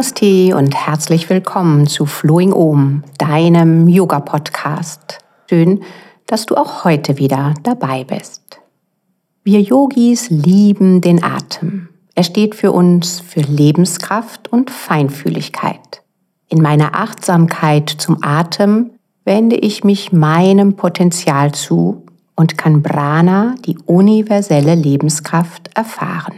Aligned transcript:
Namaste 0.00 0.56
und 0.56 0.74
herzlich 0.74 1.28
willkommen 1.28 1.86
zu 1.86 2.06
Flowing 2.06 2.54
Om, 2.54 3.04
deinem 3.18 3.86
Yoga-Podcast. 3.86 5.18
Schön, 5.46 5.82
dass 6.26 6.46
du 6.46 6.56
auch 6.56 6.84
heute 6.84 7.18
wieder 7.18 7.52
dabei 7.64 8.04
bist. 8.04 8.62
Wir 9.44 9.60
Yogis 9.60 10.30
lieben 10.30 11.02
den 11.02 11.22
Atem. 11.22 11.90
Er 12.14 12.24
steht 12.24 12.54
für 12.54 12.72
uns 12.72 13.20
für 13.20 13.42
Lebenskraft 13.42 14.50
und 14.50 14.70
Feinfühligkeit. 14.70 16.02
In 16.48 16.62
meiner 16.62 16.94
Achtsamkeit 16.94 17.90
zum 17.90 18.24
Atem 18.24 18.92
wende 19.26 19.56
ich 19.56 19.84
mich 19.84 20.12
meinem 20.12 20.76
Potenzial 20.76 21.52
zu 21.52 22.06
und 22.36 22.56
kann 22.56 22.82
Prana, 22.82 23.54
die 23.66 23.76
universelle 23.84 24.76
Lebenskraft, 24.76 25.68
erfahren. 25.74 26.36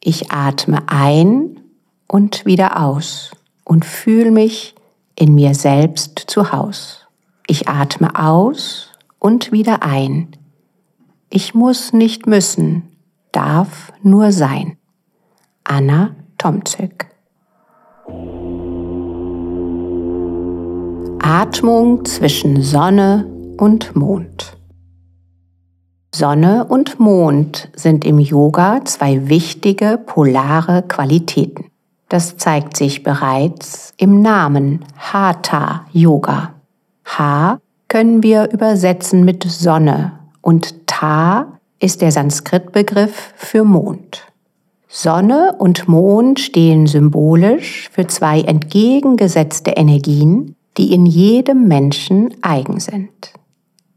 Ich 0.00 0.30
atme 0.30 0.82
ein 0.88 1.58
und 2.08 2.46
wieder 2.46 2.82
aus 2.82 3.30
und 3.64 3.84
fühle 3.84 4.30
mich 4.30 4.74
in 5.14 5.34
mir 5.34 5.54
selbst 5.54 6.18
zu 6.26 6.52
Haus. 6.52 7.06
Ich 7.46 7.68
atme 7.68 8.18
aus 8.18 8.90
und 9.18 9.52
wieder 9.52 9.82
ein. 9.82 10.28
Ich 11.30 11.54
muss 11.54 11.92
nicht 11.92 12.26
müssen, 12.26 12.96
darf 13.32 13.92
nur 14.02 14.32
sein. 14.32 14.78
Anna 15.64 16.16
Tomzig 16.38 17.06
Atmung 21.20 22.06
zwischen 22.06 22.62
Sonne 22.62 23.26
und 23.58 23.94
Mond. 23.94 24.56
Sonne 26.14 26.64
und 26.64 26.98
Mond 26.98 27.68
sind 27.76 28.04
im 28.06 28.18
Yoga 28.18 28.82
zwei 28.86 29.28
wichtige 29.28 29.98
polare 29.98 30.82
Qualitäten. 30.88 31.66
Das 32.08 32.38
zeigt 32.38 32.76
sich 32.76 33.02
bereits 33.02 33.92
im 33.98 34.22
Namen 34.22 34.84
Hatha 34.96 35.86
Yoga. 35.92 36.54
Ha 37.04 37.60
können 37.88 38.22
wir 38.22 38.50
übersetzen 38.50 39.24
mit 39.24 39.44
Sonne 39.44 40.12
und 40.40 40.86
Ta 40.86 41.58
ist 41.80 42.00
der 42.00 42.12
Sanskritbegriff 42.12 43.32
für 43.36 43.64
Mond. 43.64 44.24
Sonne 44.88 45.54
und 45.58 45.86
Mond 45.86 46.40
stehen 46.40 46.86
symbolisch 46.86 47.90
für 47.92 48.06
zwei 48.06 48.40
entgegengesetzte 48.40 49.72
Energien, 49.72 50.56
die 50.78 50.94
in 50.94 51.04
jedem 51.04 51.68
Menschen 51.68 52.34
eigen 52.40 52.80
sind. 52.80 53.32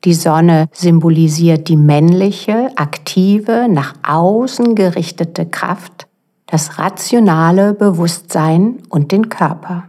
Die 0.03 0.13
Sonne 0.13 0.67
symbolisiert 0.73 1.69
die 1.69 1.77
männliche, 1.77 2.71
aktive, 2.75 3.67
nach 3.69 3.93
außen 4.03 4.75
gerichtete 4.75 5.45
Kraft, 5.45 6.07
das 6.51 6.77
rationale 6.77 7.73
Bewusstsein 7.73 8.79
und 8.89 9.13
den 9.13 9.29
Körper. 9.29 9.85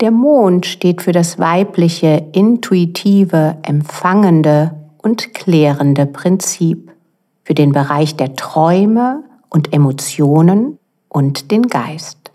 Der 0.00 0.10
Mond 0.10 0.64
steht 0.64 1.02
für 1.02 1.12
das 1.12 1.38
weibliche, 1.38 2.28
intuitive, 2.32 3.58
empfangende 3.62 4.74
und 4.96 5.34
klärende 5.34 6.06
Prinzip, 6.06 6.92
für 7.44 7.54
den 7.54 7.72
Bereich 7.72 8.16
der 8.16 8.34
Träume 8.34 9.22
und 9.50 9.74
Emotionen 9.74 10.78
und 11.08 11.50
den 11.50 11.68
Geist. 11.68 12.32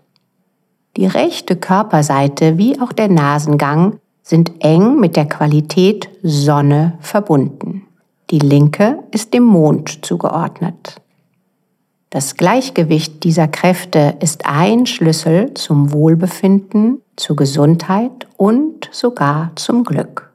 Die 0.96 1.06
rechte 1.06 1.56
Körperseite 1.56 2.58
wie 2.58 2.80
auch 2.80 2.92
der 2.92 3.08
Nasengang 3.08 3.98
sind 4.22 4.52
eng 4.60 5.00
mit 5.00 5.16
der 5.16 5.26
Qualität 5.26 6.08
Sonne 6.22 6.96
verbunden. 7.00 7.82
Die 8.30 8.38
linke 8.38 9.00
ist 9.10 9.34
dem 9.34 9.42
Mond 9.42 10.04
zugeordnet. 10.04 11.01
Das 12.12 12.36
Gleichgewicht 12.36 13.24
dieser 13.24 13.48
Kräfte 13.48 14.18
ist 14.20 14.44
ein 14.44 14.84
Schlüssel 14.84 15.54
zum 15.54 15.92
Wohlbefinden, 15.92 17.00
zur 17.16 17.36
Gesundheit 17.36 18.28
und 18.36 18.90
sogar 18.92 19.52
zum 19.56 19.82
Glück. 19.82 20.30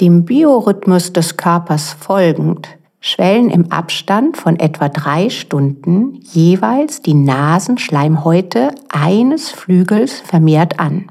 Dem 0.00 0.24
Biorhythmus 0.24 1.12
des 1.12 1.36
Körpers 1.36 1.96
folgend 1.98 2.68
schwellen 3.00 3.50
im 3.50 3.72
Abstand 3.72 4.36
von 4.36 4.56
etwa 4.56 4.88
drei 4.88 5.30
Stunden 5.30 6.20
jeweils 6.22 7.02
die 7.02 7.14
Nasenschleimhäute 7.14 8.70
eines 8.88 9.50
Flügels 9.50 10.20
vermehrt 10.20 10.78
an 10.78 11.06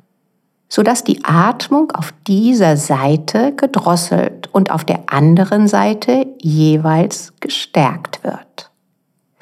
sodass 0.73 1.03
die 1.03 1.19
Atmung 1.25 1.91
auf 1.91 2.13
dieser 2.27 2.77
Seite 2.77 3.53
gedrosselt 3.57 4.47
und 4.53 4.71
auf 4.71 4.85
der 4.85 5.01
anderen 5.07 5.67
Seite 5.67 6.27
jeweils 6.39 7.33
gestärkt 7.41 8.23
wird. 8.23 8.70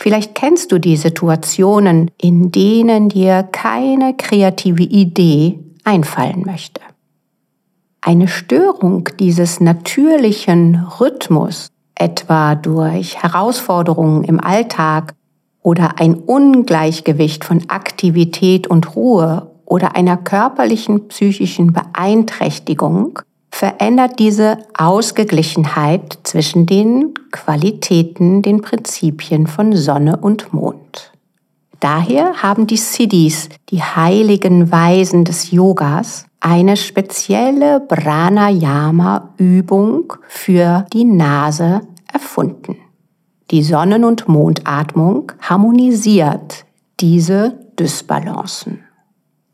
Vielleicht 0.01 0.33
kennst 0.33 0.71
du 0.71 0.79
die 0.79 0.95
Situationen, 0.95 2.09
in 2.17 2.53
denen 2.53 3.09
dir 3.09 3.43
keine 3.43 4.15
kreative 4.15 4.83
Idee 4.83 5.59
einfallen 5.83 6.43
möchte. 6.45 6.79
Eine 7.99 8.29
Störung 8.29 9.09
dieses 9.19 9.59
natürlichen 9.59 10.87
Rhythmus, 11.01 11.67
etwa 11.95 12.55
durch 12.55 13.21
Herausforderungen 13.21 14.23
im 14.23 14.39
Alltag 14.39 15.15
oder 15.61 15.99
ein 15.99 16.15
Ungleichgewicht 16.15 17.43
von 17.43 17.69
Aktivität 17.69 18.67
und 18.67 18.95
Ruhe 18.95 19.51
oder 19.65 19.97
einer 19.97 20.15
körperlichen 20.15 21.09
psychischen 21.09 21.73
Beeinträchtigung 21.73 23.19
verändert 23.51 24.19
diese 24.19 24.59
Ausgeglichenheit 24.77 26.19
zwischen 26.23 26.65
den 26.65 27.13
Qualitäten, 27.31 28.41
den 28.41 28.61
Prinzipien 28.61 29.47
von 29.47 29.75
Sonne 29.75 30.17
und 30.17 30.53
Mond. 30.53 31.11
Daher 31.79 32.43
haben 32.43 32.67
die 32.67 32.77
Siddhis, 32.77 33.49
die 33.69 33.81
heiligen 33.81 34.69
Weisen 34.71 35.23
des 35.23 35.51
Yogas, 35.51 36.25
eine 36.41 36.77
spezielle 36.77 37.79
Pranayama-Übung 37.79 40.13
für 40.27 40.85
die 40.93 41.05
Nase 41.05 41.81
erfunden. 42.11 42.77
Die 43.51 43.63
Sonnen- 43.63 44.05
und 44.05 44.27
Mondatmung 44.27 45.31
harmonisiert 45.41 46.65
diese 46.99 47.57
Dysbalancen. 47.79 48.83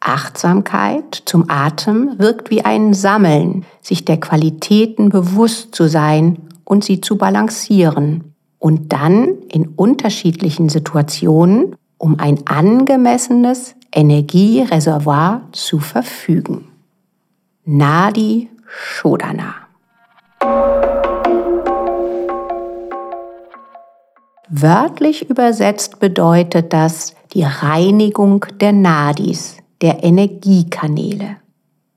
Achtsamkeit 0.07 1.23
zum 1.25 1.49
Atem 1.49 2.19
wirkt 2.19 2.51
wie 2.51 2.63
ein 2.63 2.93
Sammeln, 2.93 3.65
sich 3.81 4.05
der 4.05 4.19
Qualitäten 4.19 5.09
bewusst 5.09 5.73
zu 5.73 5.89
sein 5.89 6.37
und 6.63 6.83
sie 6.83 7.01
zu 7.01 7.17
balancieren 7.17 8.35
und 8.59 8.93
dann 8.93 9.29
in 9.49 9.67
unterschiedlichen 9.69 10.69
Situationen 10.69 11.75
um 11.97 12.19
ein 12.19 12.45
angemessenes 12.45 13.75
Energiereservoir 13.91 15.41
zu 15.51 15.79
verfügen. 15.79 16.67
Nadi 17.63 18.49
Shodana. 18.67 19.55
Wörtlich 24.49 25.29
übersetzt 25.29 25.99
bedeutet 25.99 26.73
das 26.73 27.15
die 27.33 27.43
Reinigung 27.43 28.45
der 28.59 28.71
Nadis, 28.71 29.57
der 29.81 30.03
Energiekanäle. 30.03 31.37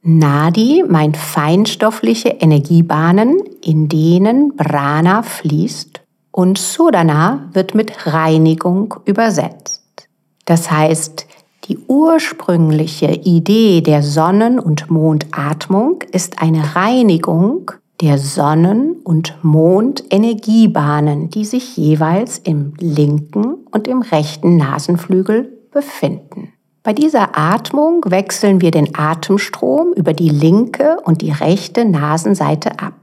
Nadi 0.03 0.85
meint 0.89 1.17
feinstoffliche 1.17 2.29
Energiebahnen, 2.29 3.39
in 3.63 3.89
denen 3.89 4.57
Prana 4.57 5.23
fließt 5.23 6.01
und 6.31 6.57
Sodana 6.57 7.51
wird 7.53 7.75
mit 7.75 8.07
Reinigung 8.07 8.95
übersetzt. 9.05 10.09
Das 10.45 10.71
heißt, 10.71 11.27
die 11.65 11.79
ursprüngliche 11.89 13.13
Idee 13.13 13.83
der 13.83 14.03
Sonnen- 14.03 14.59
und 14.59 14.91
Mondatmung 14.91 16.03
ist 16.13 16.41
eine 16.41 16.77
Reinigung 16.77 17.73
der 18.01 18.19
Sonnen- 18.19 18.97
und 19.03 19.37
Mondenergiebahnen, 19.43 21.31
die 21.31 21.45
sich 21.45 21.77
jeweils 21.77 22.39
im 22.39 22.73
linken 22.79 23.67
und 23.73 23.89
im 23.89 24.03
rechten 24.03 24.57
Nasenflügel 24.57 25.53
befinden. 25.73 26.53
Bei 26.89 26.95
dieser 26.95 27.37
Atmung 27.37 28.03
wechseln 28.07 28.63
wir 28.63 28.71
den 28.71 28.97
Atemstrom 28.97 29.93
über 29.93 30.15
die 30.15 30.31
linke 30.31 30.97
und 31.05 31.21
die 31.21 31.31
rechte 31.31 31.85
Nasenseite 31.85 32.79
ab. 32.79 32.95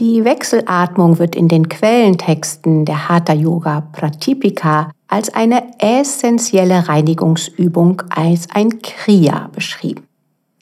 Die 0.00 0.24
Wechselatmung 0.24 1.18
wird 1.18 1.36
in 1.36 1.46
den 1.46 1.68
Quellentexten 1.68 2.86
der 2.86 3.10
Hatha 3.10 3.34
Yoga 3.34 3.82
Pratipika 3.92 4.90
als 5.08 5.34
eine 5.34 5.78
essentielle 5.78 6.88
Reinigungsübung 6.88 8.02
als 8.08 8.48
ein 8.54 8.78
Kriya 8.80 9.50
beschrieben. 9.52 10.04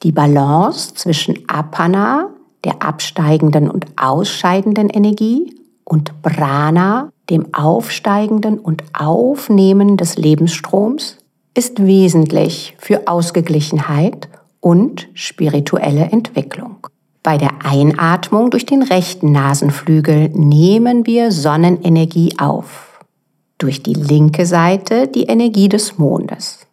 Die 0.03 0.11
Balance 0.11 0.93
zwischen 0.93 1.47
Apana, 1.47 2.31
der 2.65 2.81
absteigenden 2.83 3.71
und 3.71 3.85
ausscheidenden 3.95 4.89
Energie, 4.89 5.55
und 5.85 6.21
Prana, 6.21 7.11
dem 7.29 7.53
aufsteigenden 7.53 8.59
und 8.59 8.83
aufnehmen 8.93 9.95
des 9.95 10.17
Lebensstroms, 10.17 11.19
ist 11.55 11.83
wesentlich 11.85 12.75
für 12.77 13.07
Ausgeglichenheit 13.07 14.29
und 14.59 15.07
spirituelle 15.13 16.11
Entwicklung. 16.11 16.87
Bei 17.23 17.37
der 17.37 17.65
Einatmung 17.65 18.51
durch 18.51 18.67
den 18.67 18.83
rechten 18.83 19.31
Nasenflügel 19.31 20.29
nehmen 20.29 21.07
wir 21.07 21.31
Sonnenenergie 21.31 22.35
auf. 22.37 22.99
Durch 23.57 23.81
die 23.81 23.93
linke 23.93 24.45
Seite 24.45 25.07
die 25.07 25.23
Energie 25.23 25.69
des 25.69 25.97
Mondes. 25.97 26.67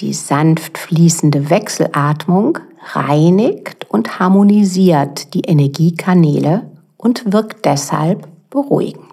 Die 0.00 0.12
sanft 0.12 0.78
fließende 0.78 1.50
Wechselatmung 1.50 2.58
reinigt 2.92 3.86
und 3.90 4.18
harmonisiert 4.18 5.34
die 5.34 5.42
Energiekanäle 5.42 6.70
und 6.96 7.32
wirkt 7.32 7.64
deshalb 7.64 8.26
beruhigend. 8.50 9.03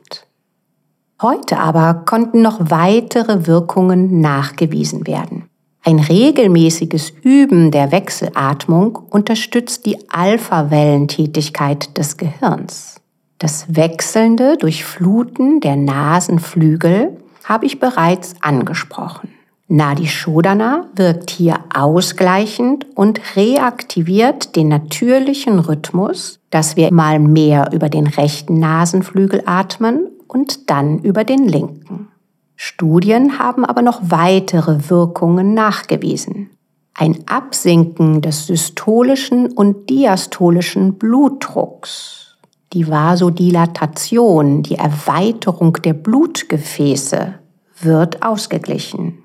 Heute 1.21 1.59
aber 1.59 2.03
konnten 2.05 2.41
noch 2.41 2.59
weitere 2.71 3.45
Wirkungen 3.45 4.21
nachgewiesen 4.21 5.05
werden. 5.05 5.43
Ein 5.83 5.99
regelmäßiges 5.99 7.13
Üben 7.21 7.69
der 7.69 7.91
Wechselatmung 7.91 8.95
unterstützt 8.95 9.85
die 9.85 9.97
Alpha-Wellentätigkeit 10.09 11.95
des 11.97 12.17
Gehirns. 12.17 12.95
Das 13.37 13.75
wechselnde 13.75 14.57
Durchfluten 14.57 15.59
der 15.59 15.75
Nasenflügel 15.75 17.17
habe 17.43 17.65
ich 17.67 17.79
bereits 17.79 18.33
angesprochen. 18.41 19.29
Nadi 19.67 20.07
Shodana 20.07 20.87
wirkt 20.95 21.29
hier 21.29 21.59
ausgleichend 21.73 22.85
und 22.95 23.21
reaktiviert 23.35 24.55
den 24.55 24.67
natürlichen 24.67 25.59
Rhythmus, 25.59 26.39
dass 26.49 26.75
wir 26.75 26.91
mal 26.91 27.19
mehr 27.19 27.69
über 27.73 27.89
den 27.89 28.07
rechten 28.07 28.59
Nasenflügel 28.59 29.43
atmen 29.45 30.07
und 30.31 30.69
dann 30.69 30.99
über 30.99 31.25
den 31.25 31.45
linken. 31.45 32.07
Studien 32.55 33.37
haben 33.37 33.65
aber 33.65 33.81
noch 33.81 33.99
weitere 34.01 34.89
Wirkungen 34.89 35.53
nachgewiesen. 35.53 36.51
Ein 36.93 37.27
Absinken 37.27 38.21
des 38.21 38.47
systolischen 38.47 39.51
und 39.51 39.89
diastolischen 39.89 40.97
Blutdrucks, 40.97 42.37
die 42.71 42.87
Vasodilatation, 42.87 44.63
die 44.63 44.75
Erweiterung 44.75 45.73
der 45.83 45.93
Blutgefäße 45.93 47.33
wird 47.81 48.23
ausgeglichen. 48.23 49.23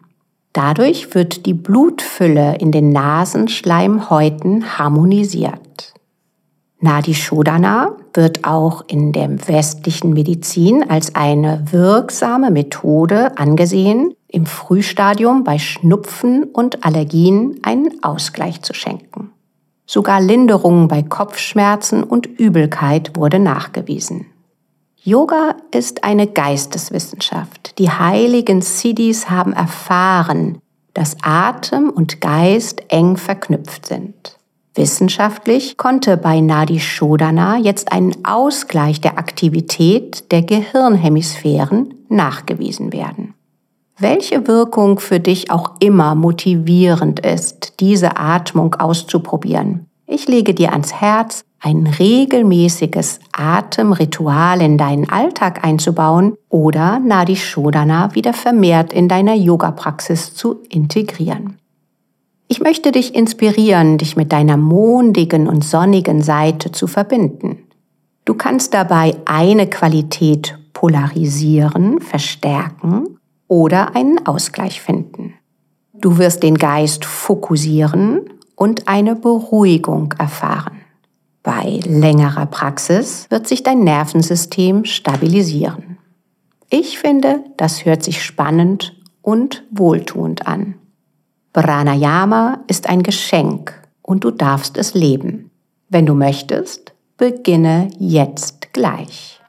Dadurch 0.52 1.14
wird 1.14 1.47
die 1.47 1.55
Blutfülle 1.55 2.56
in 2.56 2.73
den 2.73 2.91
Nasenschleimhäuten 2.91 4.79
harmonisiert. 4.79 5.94
Nadi 6.78 7.14
Shodana 7.14 7.96
wird 8.12 8.44
auch 8.44 8.84
in 8.87 9.12
der 9.12 9.49
westlichen 9.49 10.12
Medizin 10.12 10.88
als 10.88 11.14
eine 11.14 11.64
wirksame 11.70 12.50
Methode 12.50 13.38
angesehen, 13.38 14.12
im 14.28 14.44
Frühstadium 14.44 15.43
bei 15.43 15.58
Schnupfen 15.58 16.44
und 16.44 16.84
Allergien 16.84 17.58
einen 17.62 18.02
Ausgleich 18.02 18.61
zu 18.61 18.75
schenken. 18.75 19.31
Sogar 19.87 20.20
Linderung 20.20 20.88
bei 20.88 21.02
Kopfschmerzen 21.02 22.02
und 22.02 22.26
Übelkeit 22.26 23.17
wurde 23.17 23.38
nachgewiesen. 23.38 24.26
Yoga 24.96 25.55
ist 25.70 26.02
eine 26.02 26.26
Geisteswissenschaft. 26.26 27.78
Die 27.78 27.90
heiligen 27.90 28.61
Siddhis 28.61 29.31
haben 29.31 29.52
erfahren, 29.52 30.58
dass 30.93 31.17
Atem 31.23 31.88
und 31.90 32.20
Geist 32.20 32.82
eng 32.88 33.17
verknüpft 33.17 33.87
sind. 33.87 34.36
Wissenschaftlich 34.76 35.78
konnte 35.78 36.17
bei 36.19 36.40
Nadi 36.40 36.81
Shodana 36.81 37.56
jetzt 37.56 37.93
ein 37.93 38.14
Ausgleich 38.25 39.00
der 39.00 39.19
Aktivität 39.19 40.31
der 40.31 40.43
Gehirnhemisphären 40.43 41.94
nachgewiesen 42.08 42.93
werden. 42.93 43.34
Welche 43.99 44.46
Wirkung 44.46 45.00
für 45.00 45.19
dich 45.19 45.50
auch 45.50 45.73
immer 45.81 46.14
motivierend 46.14 47.20
ist, 47.20 47.81
diese 47.81 48.19
Atmung 48.19 48.75
auszuprobieren, 48.75 49.87
ich 50.06 50.28
lege 50.28 50.55
dir 50.55 50.73
ans 50.73 50.93
Herz, 50.93 51.44
ein 51.58 51.87
regelmäßiges 51.87 53.19
Atemritual 53.32 54.61
in 54.61 54.78
deinen 54.78 55.08
Alltag 55.08 55.64
einzubauen 55.64 56.34
oder 56.49 57.00
Nadi 57.00 57.34
Shodana 57.34 58.14
wieder 58.14 58.32
vermehrt 58.32 58.93
in 58.93 59.08
deiner 59.08 59.34
Yoga-Praxis 59.34 60.34
zu 60.34 60.61
integrieren. 60.69 61.58
Ich 62.48 62.60
möchte 62.60 62.93
dich 62.93 63.14
inspirieren, 63.14 63.98
dich 63.98 64.16
mit 64.16 64.32
deiner 64.32 64.56
mondigen 64.56 65.48
und 65.48 65.64
sonnigen 65.64 66.22
Seite 66.22 66.70
zu 66.70 66.87
verbinden. 66.87 67.58
Du 68.25 68.34
kannst 68.34 68.75
dabei 68.75 69.16
eine 69.25 69.69
Qualität 69.69 70.58
polarisieren, 70.72 72.00
verstärken 72.00 73.19
oder 73.48 73.96
einen 73.96 74.26
Ausgleich 74.26 74.81
finden. 74.81 75.34
Du 75.94 76.19
wirst 76.19 76.43
den 76.43 76.56
Geist 76.56 77.04
fokussieren 77.04 78.22
und 78.54 78.87
eine 78.87 79.16
Beruhigung 79.16 80.14
erfahren. 80.19 80.81
Bei 81.42 81.81
längerer 81.84 82.46
Praxis 82.46 83.26
wird 83.31 83.46
sich 83.46 83.62
dein 83.62 83.81
Nervensystem 83.81 84.84
stabilisieren. 84.84 85.99
Ich 86.69 86.99
finde, 86.99 87.44
das 87.56 87.84
hört 87.84 88.02
sich 88.02 88.22
spannend 88.22 88.96
und 89.22 89.64
wohltuend 89.70 90.46
an. 90.46 90.75
Pranayama 91.56 92.58
ist 92.67 92.87
ein 92.87 93.03
Geschenk 93.03 93.73
und 94.03 94.25
du 94.25 94.31
darfst 94.31 94.76
es 94.76 94.93
leben. 94.93 95.50
Wenn 95.88 96.05
du 96.05 96.12
möchtest, 96.12 96.93
beginne 97.17 97.88
jetzt 97.99 98.75
gleich. 98.75 99.41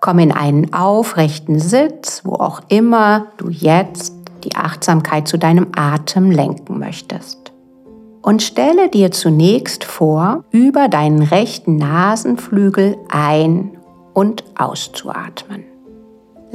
Komm 0.00 0.18
in 0.20 0.32
einen 0.32 0.72
aufrechten 0.72 1.58
Sitz, 1.58 2.22
wo 2.24 2.36
auch 2.36 2.62
immer 2.68 3.26
du 3.36 3.50
jetzt 3.50 4.14
die 4.44 4.56
Achtsamkeit 4.56 5.28
zu 5.28 5.36
deinem 5.36 5.66
Atem 5.76 6.30
lenken 6.30 6.78
möchtest. 6.78 7.52
Und 8.22 8.42
stelle 8.42 8.88
dir 8.88 9.10
zunächst 9.10 9.84
vor, 9.84 10.44
über 10.50 10.88
deinen 10.88 11.22
rechten 11.22 11.76
Nasenflügel 11.76 12.96
ein- 13.10 13.76
und 14.14 14.44
auszuatmen. 14.56 15.75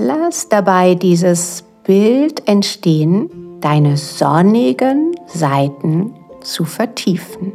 Lass 0.04 0.50
dabei 0.50 0.96
dieses 0.96 1.64
Bild 1.84 2.48
entstehen, 2.48 3.30
deine 3.62 3.98
sonnigen 3.98 5.16
Seiten 5.28 6.16
zu 6.40 6.66
vertiefen, 6.66 7.52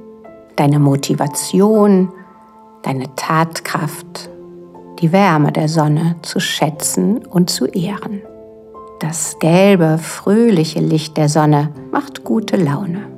deine 0.54 0.78
Motivation, 0.78 2.12
deine 2.84 3.12
Tatkraft, 3.16 4.30
die 5.00 5.10
Wärme 5.10 5.50
der 5.50 5.66
Sonne 5.66 6.14
zu 6.22 6.38
schätzen 6.38 7.26
und 7.26 7.50
zu 7.50 7.66
ehren. 7.66 8.22
Das 9.00 9.40
gelbe, 9.40 9.98
fröhliche 9.98 10.78
Licht 10.78 11.16
der 11.16 11.28
Sonne 11.28 11.72
macht 11.90 12.22
gute 12.22 12.56
Laune. 12.56 13.15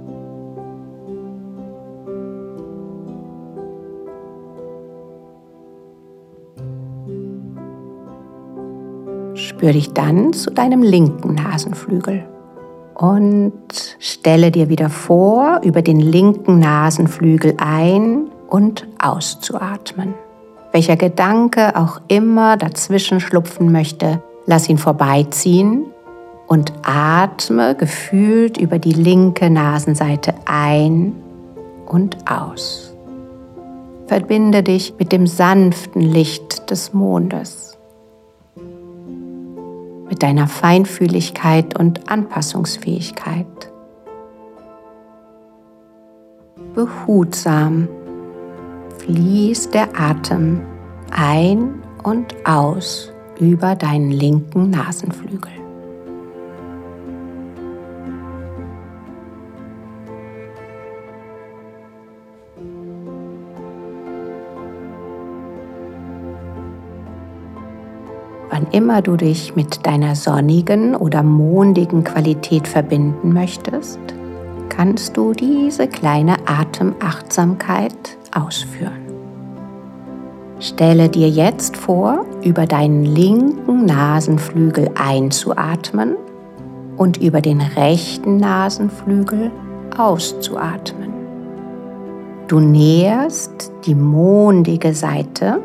Spür 9.59 9.73
dich 9.73 9.93
dann 9.93 10.33
zu 10.33 10.53
deinem 10.53 10.83
linken 10.83 11.35
Nasenflügel 11.35 12.25
und 12.95 13.53
stelle 13.99 14.53
dir 14.53 14.69
wieder 14.69 14.89
vor, 14.89 15.63
über 15.65 15.83
den 15.83 15.99
linken 15.99 16.61
Nasenflügel 16.61 17.55
ein- 17.57 18.29
und 18.49 18.87
auszuatmen. 19.01 20.15
Welcher 20.71 20.95
Gedanke 20.95 21.75
auch 21.75 22.01
immer 22.07 22.57
dazwischen 22.57 23.19
schlupfen 23.19 23.73
möchte, 23.73 24.23
lass 24.47 24.69
ihn 24.69 24.79
vorbeiziehen 24.79 25.87
und 26.47 26.73
atme 26.85 27.75
gefühlt 27.75 28.59
über 28.59 28.79
die 28.79 28.93
linke 28.93 29.51
Nasenseite 29.51 30.35
ein 30.45 31.17
und 31.85 32.17
aus. 32.31 32.95
Verbinde 34.07 34.63
dich 34.63 34.95
mit 35.01 35.11
dem 35.11 35.27
sanften 35.27 36.01
Licht 36.01 36.71
des 36.71 36.93
Mondes 36.93 37.68
mit 40.09 40.23
deiner 40.23 40.49
Feinfühligkeit 40.49 41.79
und 41.79 42.11
Anpassungsfähigkeit. 42.11 43.47
Behutsam 46.75 47.89
fließt 48.99 49.75
der 49.75 49.89
Atem 49.99 50.61
ein 51.11 51.83
und 52.03 52.35
aus 52.47 53.13
über 53.41 53.75
deinen 53.75 54.11
linken 54.11 54.71
Nasenflügel. 54.71 55.58
Immer 68.73 69.03
du 69.03 69.17
dich 69.17 69.57
mit 69.57 69.87
deiner 69.87 70.15
sonnigen 70.15 70.95
oder 70.95 71.23
mondigen 71.23 72.05
Qualität 72.05 72.69
verbinden 72.69 73.33
möchtest, 73.33 73.99
kannst 74.69 75.17
du 75.17 75.33
diese 75.33 75.89
kleine 75.89 76.37
Atemachtsamkeit 76.47 78.17
ausführen. 78.35 79.09
Stelle 80.61 81.09
dir 81.09 81.29
jetzt 81.29 81.77
vor, 81.77 82.27
über 82.43 82.67
deinen 82.67 83.05
linken 83.05 83.85
Nasenflügel 83.85 84.91
einzuatmen 84.95 86.17
und 86.97 87.17
über 87.17 87.41
den 87.41 87.61
rechten 87.61 88.39
Nasenflügel 88.39 89.51
auszuatmen. 89.97 91.13
Du 92.49 92.61
näherst 92.61 93.73
die 93.85 93.95
mondige 93.95 94.95
Seite 94.95 95.61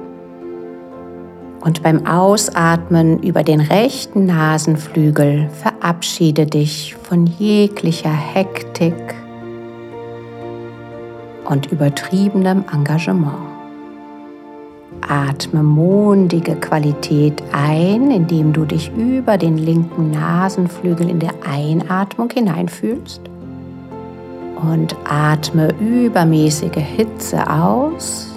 und 1.63 1.82
beim 1.82 2.05
Ausatmen 2.05 3.24
über 3.24 3.43
den 3.43 3.62
rechten 3.62 4.25
Nasenflügel 4.25 5.50
verabschiede 5.50 6.46
dich 6.46 6.96
von 7.01 7.25
jeglicher 7.25 8.12
Hektik 8.12 8.93
und 11.46 11.72
übertriebenem 11.72 12.65
Engagement. 12.74 13.38
Atme 15.08 15.63
mondige 15.63 16.55
Qualität 16.55 17.41
ein, 17.53 18.12
indem 18.12 18.51
du 18.51 18.65
dich 18.65 18.91
über 18.96 19.38
den 19.38 19.58
linken 19.58 20.12
Nasenflügel 20.12 21.10
in 21.10 21.20
der 21.20 21.34
Einatmung 21.50 22.29
hineinfühlst 22.29 23.22
und 24.70 24.96
atme 25.05 25.74
übermäßige 25.79 26.77
Hitze 26.77 27.50
aus 27.50 28.32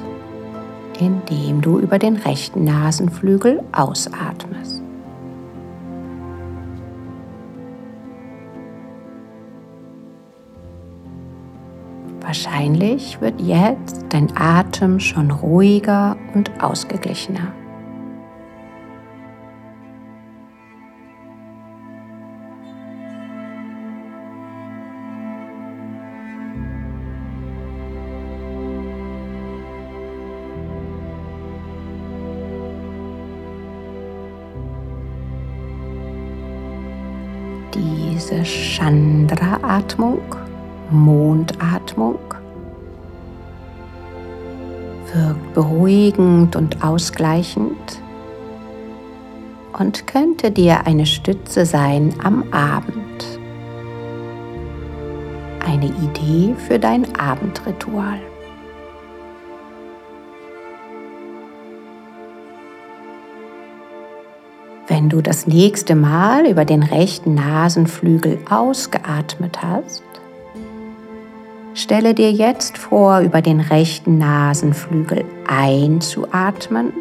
indem 1.01 1.61
du 1.61 1.79
über 1.79 1.99
den 1.99 2.17
rechten 2.17 2.65
Nasenflügel 2.65 3.63
ausatmest. 3.73 4.83
Wahrscheinlich 12.21 13.21
wird 13.21 13.41
jetzt 13.41 14.05
dein 14.09 14.37
Atem 14.37 14.99
schon 14.99 15.31
ruhiger 15.31 16.17
und 16.35 16.51
ausgeglichener. 16.61 17.53
Diese 37.77 38.43
Chandra-Atmung, 38.45 40.35
Mondatmung, 40.91 42.19
wirkt 45.13 45.55
beruhigend 45.55 46.57
und 46.57 46.83
ausgleichend 46.83 48.01
und 49.79 50.07
könnte 50.07 50.51
dir 50.51 50.87
eine 50.87 51.07
Stütze 51.07 51.67
sein 51.67 52.15
am 52.23 52.45
Abend. 52.53 53.39
Eine 55.67 55.87
Idee 55.87 56.55
für 56.57 56.79
dein 56.79 57.17
Abendritual. 57.19 58.21
Wenn 64.89 65.09
du 65.09 65.21
das 65.21 65.49
nächste 65.49 65.97
Mal 65.97 66.47
über 66.47 66.65
den 66.65 66.85
rechten 66.85 67.35
Nasenflügel 67.35 68.39
ausgeatmet 68.49 69.61
hast, 69.61 70.05
stelle 71.75 72.15
dir 72.15 72.31
jetzt 72.31 72.79
vor, 72.79 73.19
über 73.19 73.43
den 73.43 73.59
rechten 73.59 74.19
Nasenflügel 74.19 75.25
einzuatmen 75.49 76.93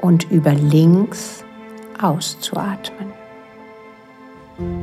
und 0.00 0.32
über 0.32 0.52
links 0.52 1.44
auszuatmen. 2.02 3.12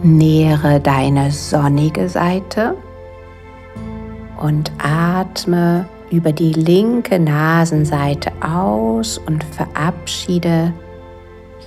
Nähere 0.02 0.80
deine 0.80 1.32
sonnige 1.32 2.08
Seite 2.08 2.78
und 4.42 4.72
atme 4.82 5.90
über 6.10 6.32
die 6.32 6.54
linke 6.54 7.20
Nasenseite 7.20 8.32
aus 8.42 9.18
und 9.18 9.44
verabschiede 9.44 10.72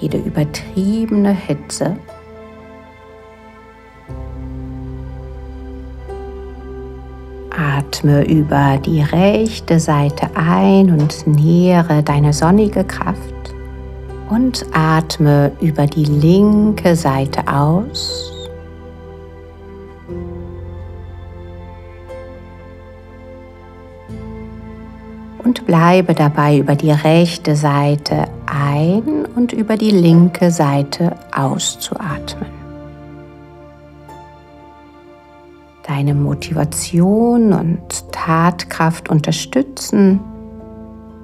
jede 0.01 0.19
übertriebene 0.19 1.33
Hitze. 1.33 1.97
Atme 7.51 8.25
über 8.27 8.79
die 8.79 9.03
rechte 9.03 9.79
Seite 9.79 10.31
ein 10.35 10.91
und 10.91 11.27
nähere 11.27 12.03
deine 12.03 12.33
sonnige 12.33 12.85
Kraft 12.85 13.55
und 14.31 14.65
atme 14.73 15.53
über 15.61 15.87
die 15.87 16.05
linke 16.05 16.97
Seite 16.97 17.43
aus. 17.53 18.33
Und 25.43 25.67
bleibe 25.67 26.15
dabei 26.15 26.59
über 26.59 26.77
die 26.77 26.93
rechte 26.93 27.57
Seite 27.57 28.29
ein 28.47 29.20
und 29.41 29.55
über 29.55 29.79
die 29.79 29.91
linke 29.91 30.51
Seite 30.51 31.15
auszuatmen. 31.35 32.51
Deine 35.87 36.15
Motivation 36.15 37.55
und 37.55 38.13
Tatkraft 38.13 39.09
unterstützen 39.09 40.21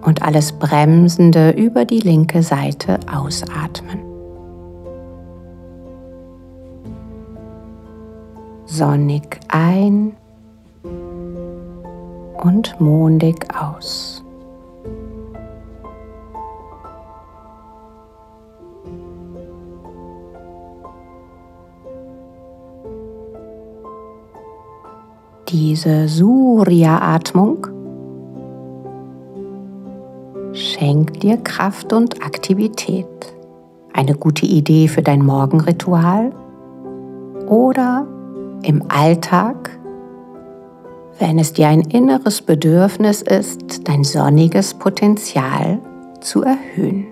und 0.00 0.22
alles 0.22 0.52
Bremsende 0.52 1.50
über 1.50 1.84
die 1.84 2.00
linke 2.00 2.42
Seite 2.42 2.98
ausatmen. 3.14 4.00
Sonnig 8.64 9.38
ein 9.48 10.16
und 12.42 12.80
mondig 12.80 13.46
aus. 13.54 14.25
Diese 25.50 26.08
Surya-Atmung 26.08 27.68
schenkt 30.52 31.22
dir 31.22 31.36
Kraft 31.36 31.92
und 31.92 32.20
Aktivität. 32.24 33.06
Eine 33.92 34.16
gute 34.16 34.44
Idee 34.44 34.88
für 34.88 35.02
dein 35.02 35.24
Morgenritual 35.24 36.32
oder 37.46 38.08
im 38.62 38.82
Alltag, 38.88 39.78
wenn 41.20 41.38
es 41.38 41.52
dir 41.52 41.68
ein 41.68 41.82
inneres 41.82 42.42
Bedürfnis 42.42 43.22
ist, 43.22 43.86
dein 43.86 44.02
sonniges 44.02 44.74
Potenzial 44.74 45.78
zu 46.22 46.42
erhöhen. 46.42 47.06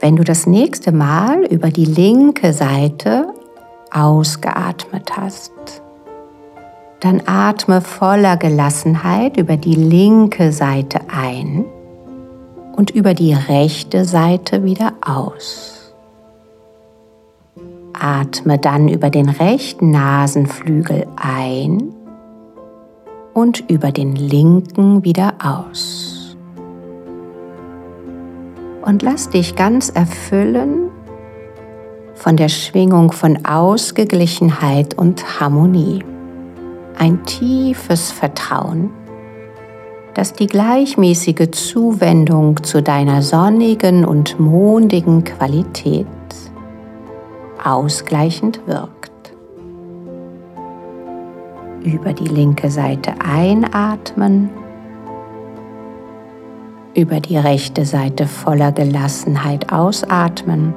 Wenn 0.00 0.16
du 0.16 0.24
das 0.24 0.48
nächste 0.48 0.90
Mal 0.90 1.44
über 1.44 1.70
die 1.70 1.84
linke 1.84 2.52
Seite 2.52 3.32
ausgeatmet 3.92 5.16
hast, 5.16 5.52
dann 7.00 7.22
atme 7.26 7.80
voller 7.80 8.36
Gelassenheit 8.36 9.36
über 9.36 9.56
die 9.56 9.74
linke 9.74 10.52
Seite 10.52 11.00
ein 11.08 11.64
und 12.76 12.90
über 12.90 13.14
die 13.14 13.34
rechte 13.34 14.04
Seite 14.04 14.64
wieder 14.64 14.92
aus. 15.00 15.94
Atme 17.92 18.58
dann 18.58 18.88
über 18.88 19.10
den 19.10 19.28
rechten 19.28 19.90
Nasenflügel 19.90 21.06
ein 21.16 21.94
und 23.34 23.70
über 23.70 23.92
den 23.92 24.16
linken 24.16 25.04
wieder 25.04 25.34
aus. 25.42 26.36
Und 28.82 29.02
lass 29.02 29.28
dich 29.30 29.54
ganz 29.54 29.90
erfüllen 29.90 30.90
von 32.14 32.36
der 32.36 32.48
Schwingung 32.48 33.12
von 33.12 33.44
Ausgeglichenheit 33.44 34.94
und 34.94 35.40
Harmonie 35.40 36.02
ein 36.98 37.24
tiefes 37.24 38.10
Vertrauen, 38.10 38.90
dass 40.14 40.32
die 40.32 40.46
gleichmäßige 40.46 41.50
Zuwendung 41.52 42.62
zu 42.64 42.82
deiner 42.82 43.22
sonnigen 43.22 44.04
und 44.04 44.40
mondigen 44.40 45.24
Qualität 45.24 46.06
ausgleichend 47.62 48.60
wirkt. 48.66 49.32
Über 51.84 52.12
die 52.12 52.26
linke 52.26 52.70
Seite 52.70 53.14
einatmen, 53.20 54.50
über 56.94 57.20
die 57.20 57.36
rechte 57.36 57.84
Seite 57.84 58.26
voller 58.26 58.72
Gelassenheit 58.72 59.72
ausatmen, 59.72 60.74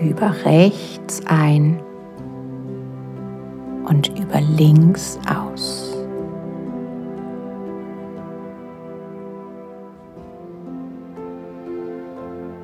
über 0.00 0.32
rechts 0.44 1.22
ein 1.26 1.80
über 4.28 4.40
links 4.40 5.18
aus. 5.28 5.94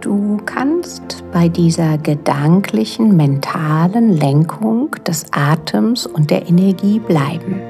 Du 0.01 0.39
kannst 0.45 1.25
bei 1.33 1.49
dieser 1.49 1.97
gedanklichen, 1.97 3.17
mentalen 3.17 4.15
Lenkung 4.15 4.91
des 5.07 5.27
Atems 5.33 6.07
und 6.07 6.31
der 6.31 6.47
Energie 6.49 6.99
bleiben. 6.99 7.61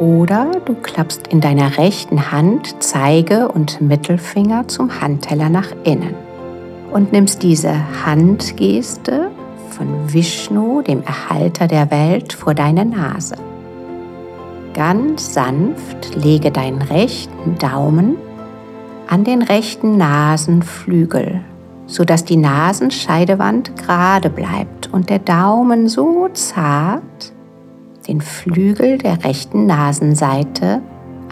Oder 0.00 0.50
du 0.64 0.74
klappst 0.74 1.28
in 1.28 1.40
deiner 1.40 1.78
rechten 1.78 2.32
Hand 2.32 2.74
Zeige 2.80 3.48
und 3.48 3.80
Mittelfinger 3.80 4.66
zum 4.66 5.00
Handteller 5.00 5.48
nach 5.48 5.68
innen 5.84 6.14
und 6.90 7.12
nimmst 7.12 7.42
diese 7.42 7.74
Handgeste 8.04 9.30
von 9.70 10.12
Vishnu, 10.12 10.82
dem 10.82 11.02
Erhalter 11.02 11.66
der 11.66 11.90
Welt, 11.90 12.32
vor 12.32 12.54
deine 12.54 12.84
Nase. 12.84 13.36
Ganz 14.74 15.34
sanft 15.34 16.14
lege 16.14 16.50
deinen 16.50 16.82
rechten 16.82 17.58
Daumen 17.58 18.16
an 19.08 19.24
den 19.24 19.42
rechten 19.42 19.96
Nasenflügel, 19.96 21.40
sodass 21.86 22.24
die 22.24 22.36
Nasenscheidewand 22.36 23.76
gerade 23.76 24.30
bleibt 24.30 24.92
und 24.92 25.10
der 25.10 25.18
Daumen 25.18 25.88
so 25.88 26.28
zart 26.32 27.32
den 28.06 28.20
Flügel 28.20 28.98
der 28.98 29.24
rechten 29.24 29.66
Nasenseite 29.66 30.80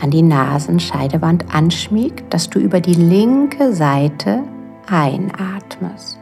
an 0.00 0.11
die 0.11 0.23
Nasenscheidewand 0.23 1.52
anschmiegt, 1.52 2.33
dass 2.33 2.50
du 2.50 2.59
über 2.59 2.80
die 2.80 2.95
linke 2.95 3.73
Seite 3.73 4.42
einatmest. 4.88 6.17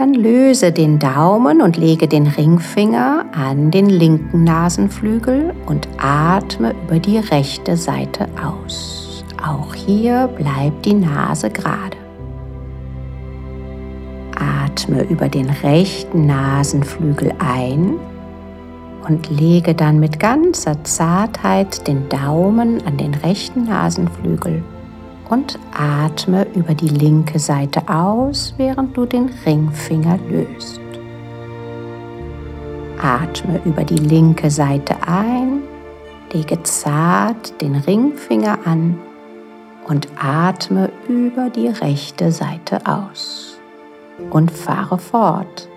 Dann 0.00 0.14
löse 0.14 0.72
den 0.72 0.98
Daumen 0.98 1.60
und 1.60 1.76
lege 1.76 2.08
den 2.08 2.26
Ringfinger 2.26 3.26
an 3.34 3.70
den 3.70 3.84
linken 3.84 4.44
Nasenflügel 4.44 5.52
und 5.66 5.88
atme 5.98 6.74
über 6.86 6.98
die 6.98 7.18
rechte 7.18 7.76
Seite 7.76 8.26
aus. 8.42 9.22
Auch 9.46 9.74
hier 9.74 10.26
bleibt 10.28 10.86
die 10.86 10.94
Nase 10.94 11.50
gerade. 11.50 11.98
Atme 14.64 15.02
über 15.02 15.28
den 15.28 15.50
rechten 15.50 16.24
Nasenflügel 16.24 17.34
ein 17.38 17.96
und 19.06 19.28
lege 19.28 19.74
dann 19.74 20.00
mit 20.00 20.18
ganzer 20.18 20.82
Zartheit 20.82 21.86
den 21.86 22.08
Daumen 22.08 22.82
an 22.86 22.96
den 22.96 23.12
rechten 23.12 23.64
Nasenflügel 23.64 24.62
und 25.30 25.58
atme 25.72 26.46
über 26.54 26.74
die 26.74 26.88
linke 26.88 27.38
Seite 27.38 27.88
aus, 27.88 28.52
während 28.56 28.96
du 28.96 29.06
den 29.06 29.30
Ringfinger 29.46 30.18
löst. 30.28 30.80
Atme 33.00 33.60
über 33.64 33.84
die 33.84 33.96
linke 33.96 34.50
Seite 34.50 34.96
ein, 35.06 35.62
lege 36.32 36.62
zart 36.64 37.60
den 37.62 37.76
Ringfinger 37.76 38.58
an 38.66 38.98
und 39.86 40.08
atme 40.20 40.90
über 41.08 41.48
die 41.48 41.68
rechte 41.68 42.32
Seite 42.32 42.80
aus 42.84 43.58
und 44.30 44.50
fahre 44.50 44.98
fort. 44.98 45.69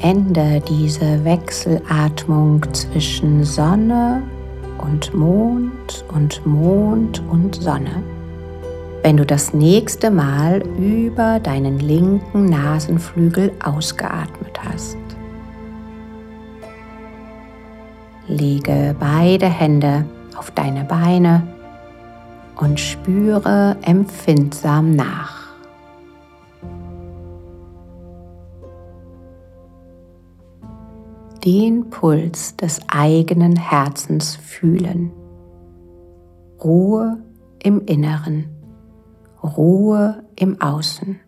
Beende 0.00 0.60
diese 0.68 1.24
Wechselatmung 1.24 2.62
zwischen 2.72 3.44
Sonne 3.44 4.22
und 4.78 5.14
Mond 5.14 6.04
und 6.14 6.44
Mond 6.44 7.22
und 7.30 7.54
Sonne. 7.54 8.02
Wenn 9.02 9.16
du 9.16 9.24
das 9.26 9.54
nächste 9.54 10.10
Mal 10.10 10.62
über 10.78 11.38
deinen 11.40 11.78
linken 11.78 12.46
Nasenflügel 12.46 13.52
ausgeatmet 13.62 14.58
hast. 14.64 14.96
Lege 18.26 18.96
beide 18.98 19.46
Hände 19.46 20.06
auf 20.36 20.50
deine 20.50 20.84
Beine 20.84 21.46
und 22.56 22.80
spüre 22.80 23.76
empfindsam 23.82 24.92
nach. 24.92 25.43
Den 31.44 31.90
Puls 31.90 32.56
des 32.56 32.80
eigenen 32.88 33.56
Herzens 33.56 34.36
fühlen. 34.36 35.12
Ruhe 36.62 37.22
im 37.62 37.84
Inneren, 37.84 38.46
Ruhe 39.42 40.24
im 40.36 40.60
Außen. 40.60 41.20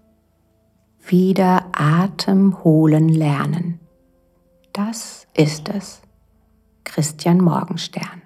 Wieder 1.07 1.67
Atem 1.73 2.65
holen 2.65 3.09
lernen. 3.11 3.79
Das 4.73 5.27
ist 5.35 5.69
es. 5.69 6.01
Christian 6.85 7.39
Morgenstern. 7.39 8.26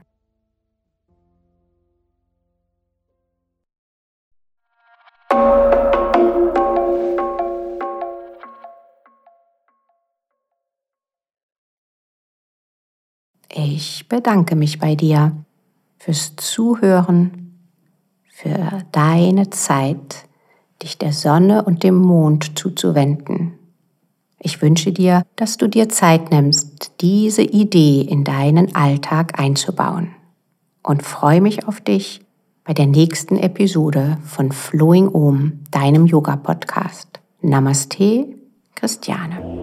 Ich 13.52 14.08
bedanke 14.08 14.54
mich 14.54 14.78
bei 14.78 14.94
dir 14.94 15.32
fürs 15.98 16.36
Zuhören, 16.36 17.56
für 18.28 18.84
deine 18.92 19.50
Zeit, 19.50 20.28
dich 20.82 20.98
der 20.98 21.12
Sonne 21.12 21.64
und 21.64 21.82
dem 21.82 21.96
Mond 21.96 22.58
zuzuwenden. 22.58 23.54
Ich 24.38 24.62
wünsche 24.62 24.92
dir, 24.92 25.24
dass 25.36 25.58
du 25.58 25.68
dir 25.68 25.88
Zeit 25.90 26.30
nimmst, 26.30 26.92
diese 27.00 27.42
Idee 27.42 28.00
in 28.00 28.24
deinen 28.24 28.74
Alltag 28.74 29.38
einzubauen 29.38 30.14
und 30.82 31.02
freue 31.02 31.42
mich 31.42 31.68
auf 31.68 31.80
dich 31.80 32.22
bei 32.64 32.72
der 32.72 32.86
nächsten 32.86 33.36
Episode 33.36 34.18
von 34.24 34.52
Flowing 34.52 35.08
Om, 35.08 35.60
deinem 35.70 36.06
Yoga-Podcast. 36.06 37.20
Namaste, 37.42 38.26
Christiane. 38.74 39.59